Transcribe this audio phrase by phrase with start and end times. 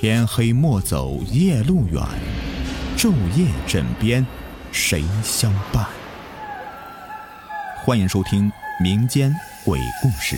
[0.00, 2.00] 天黑莫走夜路远，
[2.96, 4.24] 昼夜枕边
[4.70, 5.84] 谁相伴？
[7.84, 8.48] 欢迎收听
[8.80, 9.34] 民间
[9.64, 10.36] 鬼故事。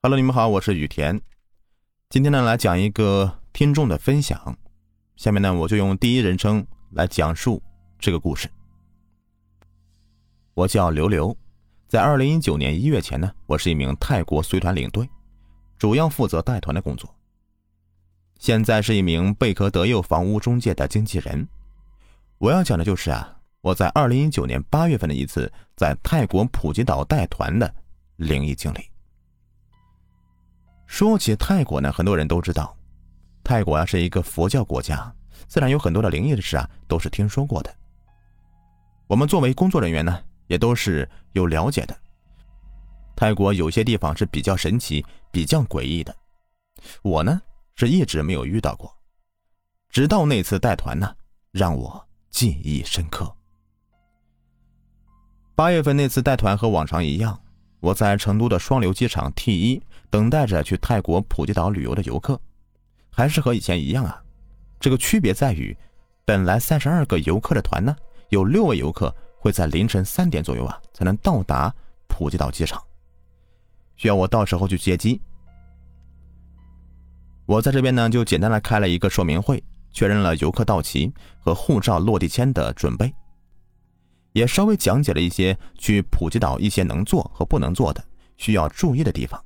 [0.00, 1.20] Hello，你们好，我是雨田。
[2.08, 4.56] 今天呢，来讲一个听众的分享。
[5.16, 7.60] 下面呢，我就用第一人称来讲述
[7.98, 8.48] 这个故事。
[10.54, 11.36] 我叫刘刘，
[11.92, 15.06] 在二零一九年一月前呢，我是一名泰国随团领队，
[15.76, 17.14] 主要负责带团的工作。
[18.38, 21.46] 现在是一名贝壳德佑房屋中介的经纪人。
[22.38, 27.70] 我要讲的就是啊，我在二零一九年八月份的一次在泰国普吉岛带团的
[28.16, 28.78] 灵异经历。
[30.86, 32.74] 说起泰国呢，很多人都知道。
[33.44, 35.14] 泰国啊是一个佛教国家，
[35.46, 37.70] 自然有很多的灵异的事啊都是听说过的。
[39.08, 40.18] 我们作为工作人员呢，
[40.52, 41.96] 也都是有了解的。
[43.16, 46.14] 泰国有些地方是比较神奇、比较诡异的，
[47.00, 47.40] 我呢
[47.74, 48.94] 是一直没有遇到过，
[49.88, 51.10] 直到那次带团呢，
[51.52, 53.34] 让我记忆深刻。
[55.54, 57.40] 八月份那次带团和往常一样，
[57.80, 62.38] 我在成都的双流机场 T 一等待着去泰国普吉岛旅游的游客。
[63.10, 64.22] 还是和以前一样啊，
[64.78, 65.74] 这个区别在于，
[66.26, 67.96] 本来三十二个游客的团呢，
[68.28, 71.74] 有六位游客会在凌晨三点左右啊才能到达
[72.06, 72.80] 普吉岛机场，
[73.96, 75.20] 需要我到时候去接机。
[77.44, 83.12] 我在这边呢就简单的开了一个说明会，确认了游客到齐和护照落地签的准备，
[84.30, 88.04] 也稍微讲解了一些去普吉岛一些能做和不能做的
[88.36, 89.44] 需要注意的地方。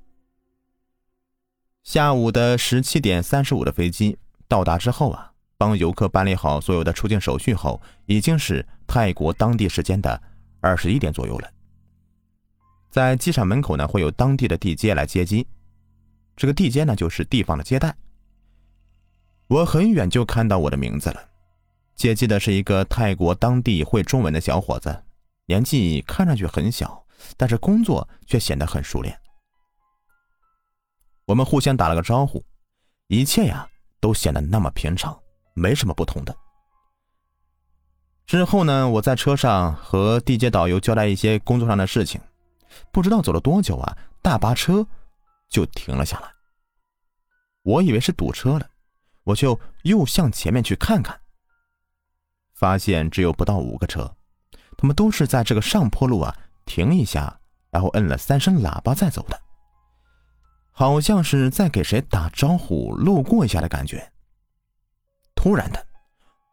[1.84, 10.22] 下午的十七点三十五的飞机到达之后啊，帮游客办理好所有的出境手续后，已经是泰国当地时间的
[10.60, 11.50] 二十一点左右了。
[12.90, 15.46] 在机场门口呢，会有当地的地接来接机，
[16.36, 17.94] 这个地接呢就是地方的接待。
[19.48, 21.28] 我很远就看到我的名字了，
[21.94, 25.04] 接机的是一个泰国当地会中文的小伙子，
[25.46, 27.04] 年纪看上去很小，
[27.36, 29.16] 但是工作却显得很熟练。
[31.26, 32.44] 我们互相打了个招呼，
[33.08, 33.68] 一切呀
[34.00, 35.16] 都显得那么平常，
[35.56, 36.36] 没什么不同的。
[38.26, 42.20] 之后呢，我在车上和地接导游交代一些工作上的事情，
[42.92, 44.86] 不知道走了多久啊，大巴车
[45.48, 46.28] 就停了下来。
[47.62, 48.68] 我以为是堵车了，
[49.24, 51.18] 我就又向前面去看看，
[52.54, 54.14] 发现只有不到五个车，
[54.76, 56.36] 他们都是在这个上坡路啊
[56.66, 57.40] 停一下，
[57.70, 59.40] 然后摁了三声喇叭再走的。
[60.72, 64.12] 好像是在给谁打招呼、路过一下的感觉。
[65.46, 65.86] 突然的，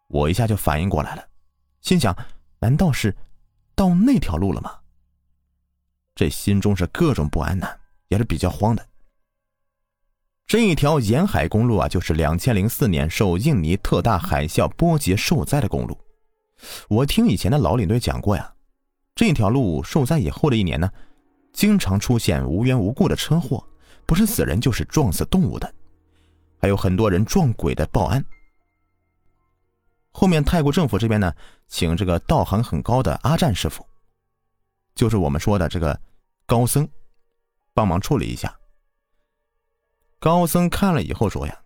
[0.08, 1.28] 我一下就反应过来了，
[1.81, 2.16] 心想：
[2.59, 3.18] 难道是
[3.74, 4.72] 到那条路了吗？
[6.14, 7.68] 这心中是各种不安呐，
[8.09, 8.86] 也是比较慌的。
[10.46, 15.98] 这一条沿海公路啊，就是两千零四年受印尼特大海啸波及受灾的公路。
[16.88, 18.53] 我听以前的老领队讲过呀，
[19.16, 20.88] 这条路受灾以后的一年呢，
[21.52, 23.68] 经常出现无缘无故的车祸。
[24.06, 25.74] 不是死人就是撞死动物的，
[26.62, 28.24] 还有很多人撞鬼的报案。
[30.13, 31.34] 后面泰国政府这边呢，
[31.68, 33.85] 请这个道行很高的阿战师傅，
[34.96, 36.00] 就是我们说的这个
[36.46, 36.88] 高僧，
[37.74, 38.56] 帮忙处理一下。
[40.19, 41.59] 高僧看了以后说呀，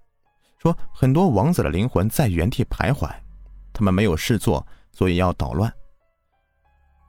[0.57, 3.07] 说很多王子的灵魂在原地徘徊，
[3.71, 5.71] 他们没有事做，所以要捣乱。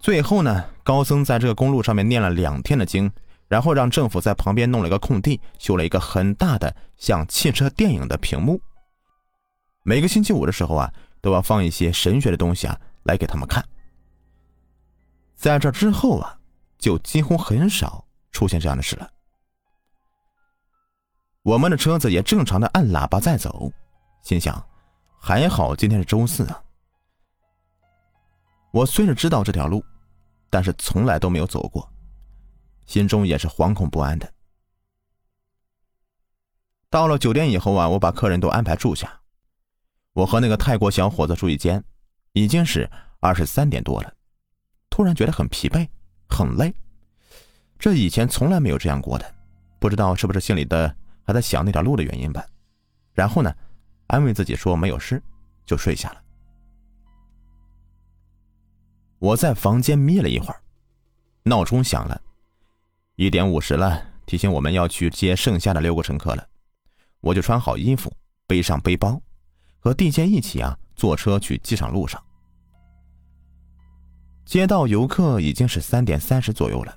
[0.00, 3.10] 最后呢，高僧在这个公路上面念了两天的经。
[3.48, 8.60] 然后让政府在旁边弄了一个空地，修了一个很大的像汽车电影的屏幕。
[9.84, 13.66] 每个星期五的时候啊，都要放一些神学的东西啊来给他们看。
[15.34, 16.38] 在这之后啊，
[16.78, 19.10] 就几乎很少出现这样的事了。
[21.42, 23.72] 我们的车子也正常的按喇叭在走，
[24.22, 24.62] 心想
[25.18, 26.62] 还好今天是周四啊。
[28.70, 29.82] 我虽然知道这条路，
[30.50, 31.88] 但是从来都没有走过。
[32.86, 34.30] 心中也是惶恐不安的。
[36.90, 39.20] 到了酒店以后啊，我把客人都安排住下，
[40.18, 41.80] 我和那个泰国小伙子住一间，
[42.32, 44.12] 已经是二十三点多了，
[44.90, 45.88] 突然觉得很疲惫，
[46.28, 46.74] 很累，
[47.78, 49.32] 这以前从来没有这样过的，
[49.78, 50.92] 不知道是不是心里的
[51.24, 52.44] 还在想那条路的原因吧。
[53.12, 53.54] 然后呢，
[54.08, 55.22] 安慰自己说没有事，
[55.64, 56.20] 就睡下了。
[59.20, 60.60] 我在房间眯了一会儿，
[61.44, 62.20] 闹钟响了。
[63.14, 66.44] 一点五十了，提醒我们要去接剩下的六个乘客了。
[67.20, 68.12] 我就穿好衣服，
[68.48, 69.22] 背上背包，
[69.88, 72.22] 和地接一起啊，坐车去机场路上。
[74.44, 76.94] 接到游客已经是三点三十左右了，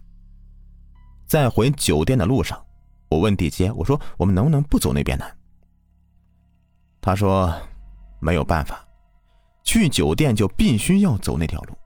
[1.26, 2.62] 在回酒店的路上，
[3.10, 5.24] 我问地接：“我说我们能不能不走那边呢？”
[7.00, 7.58] 他说
[8.20, 8.86] ：“没有办法，
[9.64, 11.78] 去酒店就必须要走那条路。”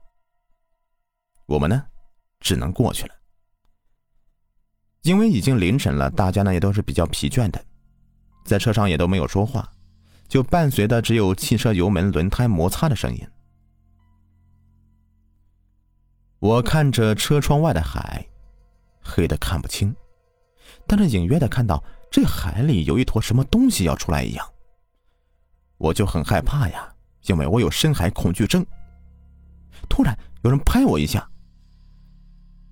[1.46, 1.84] 我们呢，
[2.40, 3.14] 只能过去了。
[5.02, 7.64] 因为已经凌晨了，大家呢也都是比较疲倦的，
[8.44, 9.72] 在车上也都没有说话，
[10.28, 13.26] 就伴随的只有汽车油门轮胎摩擦的声音。
[16.38, 18.26] 我看着车窗外的海，
[19.00, 19.94] 黑的看不清，
[20.86, 24.46] 但是隐约的看到这海里有一坨什么东西要出来一样。
[25.78, 26.94] 我就很害怕呀，
[27.26, 28.64] 因为我有深海恐惧症。
[29.88, 31.28] 突然有人拍我一下，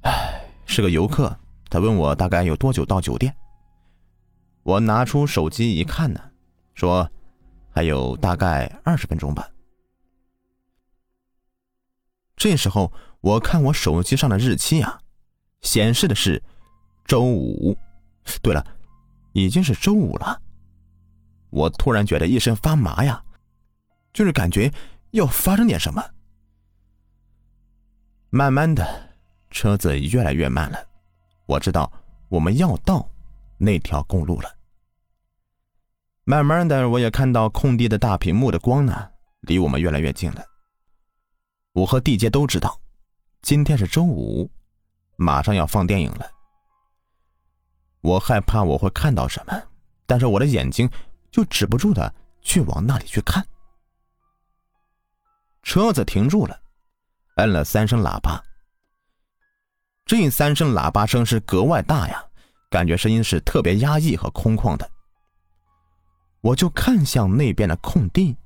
[0.03, 1.37] 唉，是个游客。
[1.71, 3.35] 他问我大概有多久到酒店？
[4.63, 6.21] 我拿出手机一看呢，
[6.75, 7.11] 说
[7.75, 9.51] 还有大概二十分钟吧。
[12.37, 15.01] 这时候我看我手机上的日期啊，
[15.63, 16.41] 显示的是
[17.05, 17.77] 周五。
[18.43, 18.65] 对了，
[19.33, 20.41] 已经是周五了。
[21.51, 23.23] 我突然觉得一身发麻呀，
[24.13, 24.73] 就是感觉
[25.11, 26.03] 要发生点什么。
[28.31, 29.11] 慢慢的，
[29.51, 30.79] 车子越来越慢了。
[31.47, 31.93] 我知道
[32.29, 33.09] 我们要到
[33.59, 34.49] 那条公路了。
[36.27, 39.11] 慢慢的，我也看到空地的大屏幕的光呢，
[39.43, 40.43] 离我们越来越近了。
[41.73, 42.81] 我和地杰都知道，
[43.43, 44.51] 今天是周五，
[45.17, 46.27] 马上要放电影了。
[48.01, 49.63] 我害怕我会看到什么，
[50.07, 50.89] 但是我的眼睛
[51.31, 52.11] 就止不住的
[52.41, 53.47] 去往那里去看。
[55.63, 56.59] 车子停住了，
[57.37, 58.43] 摁了三声喇叭。
[60.07, 62.25] 这三声喇叭声是格外大呀，
[62.71, 64.91] 感觉声音是特别压抑和空旷的。
[66.45, 68.37] 我就看向那边的空地，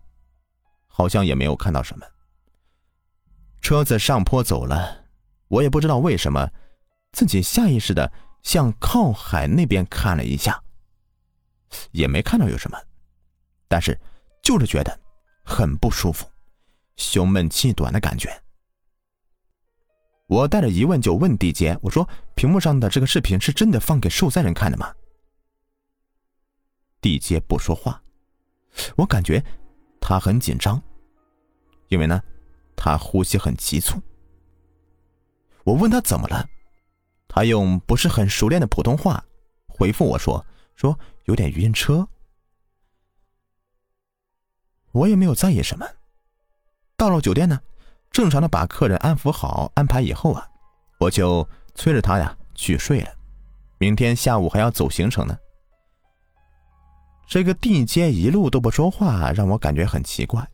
[0.87, 2.07] 好像也没有看到什么。
[3.61, 5.05] 车子上坡走了，
[5.49, 6.49] 我也不知道为什么，
[7.11, 8.13] 自己下意识的
[8.45, 10.63] 向靠海那边看了一下，
[11.91, 12.79] 也没看到有什么，
[13.67, 14.01] 但是
[14.45, 14.97] 就是觉得
[15.45, 16.25] 很不舒服，
[16.95, 18.31] 胸闷气短的感觉。
[20.29, 24.95] 我带着疑问就问地杰：“我说，屏幕上的这个视频是真的放给受灾人看的吗？”
[27.01, 28.03] 地接不说话，
[28.97, 29.45] 我感觉
[30.01, 30.83] 他很紧张，
[31.89, 32.23] 因为呢，
[32.77, 34.01] 他呼吸很急促。
[35.65, 36.49] 我问他怎么了，
[37.29, 39.25] 他用不是很熟练的普通话
[39.67, 40.45] 回复我说
[40.77, 42.09] ：“说有点晕车。”
[44.93, 45.87] 我也没有在意什么。
[46.97, 47.61] 到了酒店呢。
[48.11, 50.49] 正常的把客人安抚好、安排以后啊，
[50.99, 53.15] 我就催着他呀去睡了。
[53.77, 55.39] 明天下午还要走行程呢。
[57.29, 60.49] 这个地接一路都不说话，让我感觉很奇怪。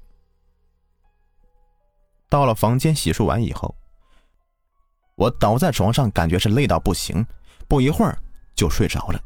[2.28, 3.72] 到了房间洗漱完以后，
[5.14, 7.24] 我倒在床上，感觉是累到不行，
[7.68, 8.18] 不一会儿
[8.56, 9.22] 就睡着了。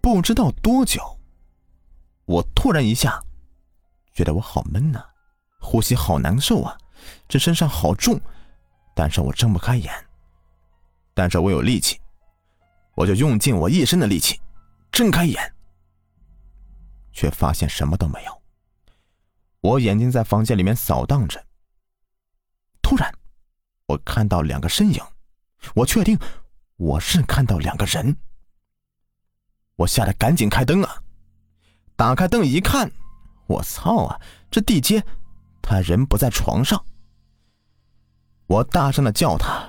[0.00, 1.02] 不知道多久，
[2.26, 3.20] 我突然一下
[4.12, 5.04] 觉得我好闷呐。
[5.58, 6.78] 呼吸好难受啊，
[7.26, 8.20] 这身上好重，
[8.94, 9.92] 但是我睁不开眼。
[11.14, 12.00] 但是我有力气，
[12.94, 14.40] 我就用尽我一身的力气，
[14.96, 15.54] 睁开眼，
[17.12, 18.42] 却发现什么都没有。
[19.60, 21.44] 我眼睛在房间里面扫荡着，
[22.80, 23.12] 突然，
[23.88, 25.02] 我看到两个身影，
[25.74, 26.18] 我确定
[26.76, 28.16] 我是看到两个人。
[29.74, 31.02] 我吓得赶紧开灯啊！
[31.94, 32.90] 打开灯一看，
[33.48, 34.18] 我操啊，
[34.50, 35.04] 这地阶！
[35.60, 36.82] 他人不在床上，
[38.46, 39.68] 我大声的叫他，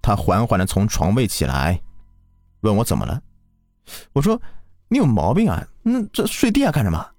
[0.00, 1.82] 他缓缓的从床位起来，
[2.60, 3.20] 问我怎么了。
[4.12, 4.40] 我说
[4.88, 7.10] ：“你有毛病啊，那这睡地下干什么？”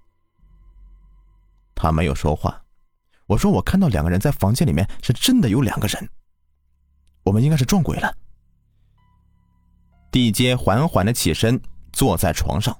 [1.74, 2.62] 他没有说话。
[3.26, 6.08] 我说：“我看到两个人在房间里面，是真的有两个人，
[7.24, 8.16] 我们应该是撞鬼了。”
[10.10, 11.60] 地阶缓缓的起身，
[11.92, 12.76] 坐在床上。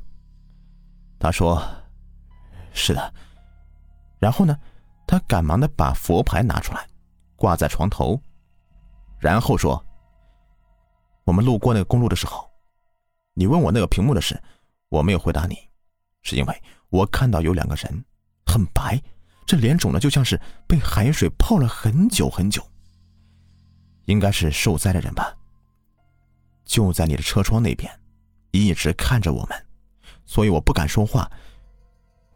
[1.19, 1.63] 他说
[2.73, 3.15] ：“是的。”
[4.19, 4.59] 然后呢？
[5.09, 6.85] 他赶忙的把佛牌拿出来，
[7.37, 8.21] 挂在床头，
[9.21, 9.81] 然后说
[11.23, 12.51] ：“我们路过那个公路的时候，
[13.39, 14.43] 你问我那个屏幕的事，
[14.89, 15.57] 我没有回答你，
[16.23, 18.05] 是因为我看到有两个人，
[18.47, 18.99] 很白，
[19.45, 22.67] 这脸肿的就像是被海水泡了很久很久，
[24.07, 25.37] 应该是受灾的人吧。
[26.65, 27.93] 就在你的车窗那边，
[28.53, 29.67] 一直看着我们，
[30.25, 31.31] 所以我不敢说话。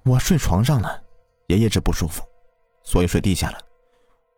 [0.05, 1.03] 我睡床上了，
[1.47, 2.23] 也一直不舒服。”
[2.85, 3.59] 所以睡地下了，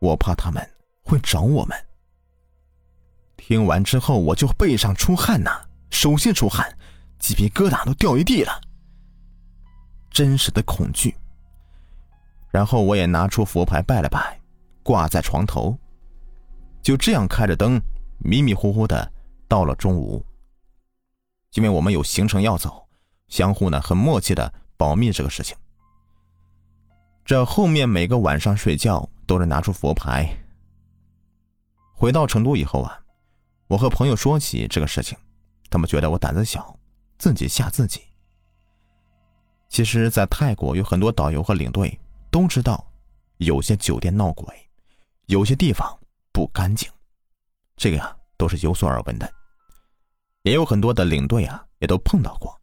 [0.01, 0.61] 我怕他们
[1.03, 1.77] 会找我们。
[3.37, 5.51] 听完之后，我就背上出汗呐，
[5.93, 6.77] 手心出汗，
[7.21, 8.61] 鸡皮疙瘩都掉一地了。
[10.11, 11.15] 真实的恐惧。
[12.51, 14.41] 然后我也拿出佛牌拜了拜，
[14.83, 15.79] 挂在床头。
[16.83, 17.81] 就这样开着灯，
[18.19, 19.13] 迷迷糊糊的
[19.47, 20.25] 到了中午。
[21.53, 22.89] 因为我们有行程要走，
[23.29, 25.57] 相互呢很默契的保密这个事情。
[27.25, 30.29] 这后面每个晚上睡觉都是拿出佛牌。
[31.95, 32.99] 回到成都以后啊，
[33.69, 35.17] 我和朋友说起这个事情，
[35.73, 36.79] 他们觉得我胆子小，
[37.19, 38.03] 自己吓自己。
[39.69, 41.99] 其实，在泰国有很多导游和领队
[42.31, 42.87] 都知道，
[43.39, 44.55] 有些酒店闹鬼，
[45.27, 45.99] 有些地方
[46.31, 46.91] 不干净，
[47.77, 49.33] 这个呀都是有所耳闻的。
[50.43, 52.55] 也有很多的领队啊，也都碰到过。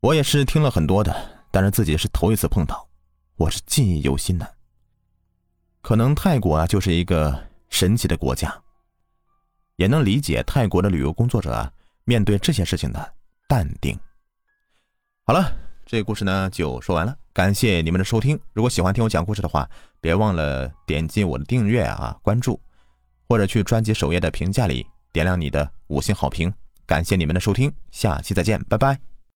[0.00, 2.88] 我也是听了很多的，但是自己是头一次碰到，
[3.36, 4.54] 我是记忆犹新的。
[5.82, 7.38] 可能泰国啊就是一个
[7.68, 8.50] 神奇的国家，
[9.80, 11.72] 也能理解泰国的旅游工作者啊
[12.04, 13.12] 面对这些事情的
[13.48, 13.98] 淡定。
[15.24, 15.50] 好了，
[15.86, 18.38] 这个故事呢就说完了，感谢你们的收听。
[18.52, 19.66] 如果喜欢听我讲故事的话，
[19.98, 22.60] 别忘了点击我的订阅啊、关注，
[23.26, 24.86] 或者去专辑首页的评价里。
[25.12, 26.52] 点亮你的五星好评，
[26.84, 29.09] 感谢你们的收听，下期再见，拜拜。